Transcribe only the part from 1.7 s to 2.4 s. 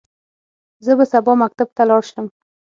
ته لاړ شم.